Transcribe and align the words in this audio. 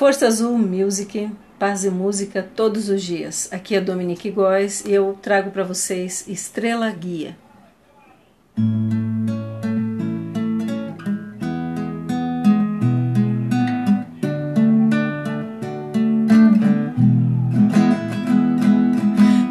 Força 0.00 0.26
Azul 0.28 0.56
Music, 0.56 1.30
paz 1.58 1.84
e 1.84 1.90
música 1.90 2.42
todos 2.56 2.88
os 2.88 3.02
dias. 3.02 3.50
Aqui 3.52 3.76
é 3.76 3.82
Dominique 3.82 4.30
Góes 4.30 4.82
e 4.86 4.94
eu 4.94 5.18
trago 5.20 5.50
para 5.50 5.62
vocês 5.62 6.26
Estrela 6.26 6.90
Guia. 6.90 7.36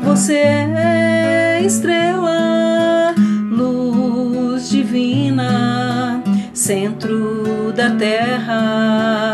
Você 0.03 0.33
é 0.33 1.61
estrela, 1.63 3.13
luz 3.51 4.67
divina, 4.67 6.23
centro 6.55 7.71
da 7.71 7.95
terra 7.95 9.28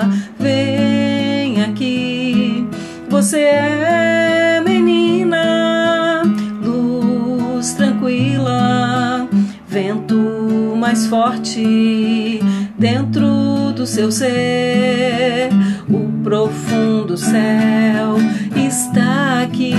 Você 3.09 3.39
é 3.39 4.61
menina, 4.65 6.23
luz 6.61 7.73
tranquila, 7.73 9.27
vento 9.67 10.75
mais 10.77 11.07
forte 11.07 12.39
dentro 12.77 13.71
do 13.75 13.85
seu 13.85 14.11
ser. 14.11 15.49
O 15.89 16.23
profundo 16.23 17.15
céu 17.17 18.17
está 18.55 19.43
aqui. 19.43 19.73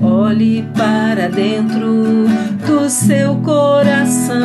Olhe 0.00 0.68
para 0.76 1.28
dentro 1.28 2.26
do 2.66 2.90
seu 2.90 3.36
coração. 3.36 4.36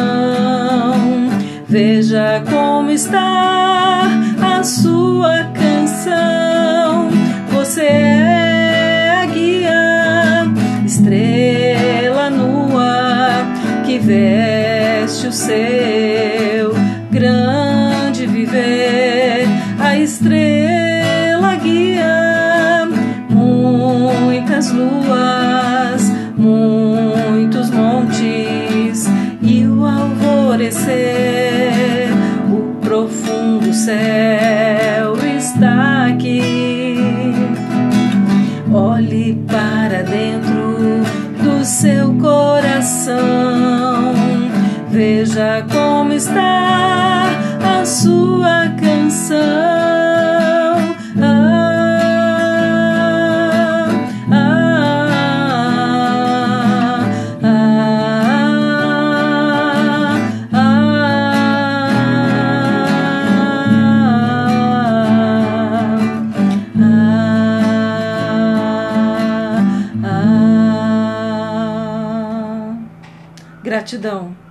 Veja 1.67 2.43
como 2.49 2.91
está 2.91 4.03
a 4.41 4.63
sua 4.63 5.50
veste 14.01 15.27
o 15.27 15.31
seu 15.31 16.73
grande 17.11 18.25
viver. 18.25 19.45
A 19.79 19.97
estrela 19.97 21.55
guia 21.55 22.21
muitas 24.61 24.71
luas, 24.71 26.11
muitos 26.37 27.69
montes 27.71 29.07
e 29.41 29.65
o 29.65 29.85
alvorecer, 29.85 30.99
o 32.51 32.75
profundo 32.79 33.73
céu 33.73 35.15
está 35.37 36.07
aqui. 36.07 36.93
Olhe 38.71 39.33
para 39.47 40.03
dentro 40.03 40.50
Veja 45.01 45.65
como 45.71 46.13
está 46.13 47.25
a 47.79 47.83
sua 47.83 48.69
canção. 48.79 49.81
Gratidão. 73.63 74.50